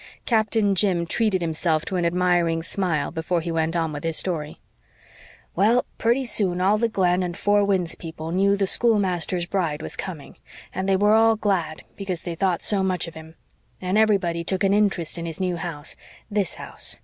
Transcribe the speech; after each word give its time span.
Captain 0.25 0.73
Jim 0.73 1.05
treated 1.05 1.41
himself 1.41 1.85
to 1.85 1.95
an 1.95 2.05
admiring 2.07 2.63
smile 2.63 3.11
before 3.11 3.39
he 3.39 3.51
went 3.51 3.75
on 3.75 3.93
with 3.93 4.03
his 4.03 4.17
story. 4.17 4.59
"Well, 5.55 5.85
purty 5.99 6.25
soon 6.25 6.59
all 6.59 6.79
the 6.79 6.89
Glen 6.89 7.21
and 7.21 7.37
Four 7.37 7.63
Winds 7.65 7.93
people 7.93 8.31
knew 8.31 8.57
the 8.57 8.65
schoolmaster's 8.65 9.45
bride 9.45 9.83
was 9.83 9.95
coming, 9.95 10.37
and 10.73 10.89
they 10.89 10.97
were 10.97 11.13
all 11.13 11.35
glad 11.35 11.83
because 11.97 12.23
they 12.23 12.33
thought 12.33 12.63
so 12.63 12.81
much 12.81 13.07
of 13.07 13.13
him. 13.13 13.35
And 13.79 13.95
everybody 13.95 14.43
took 14.43 14.63
an 14.63 14.73
interest 14.73 15.19
in 15.19 15.27
his 15.27 15.39
new 15.39 15.57
house 15.57 15.95
THIS 16.31 16.55
house. 16.55 16.97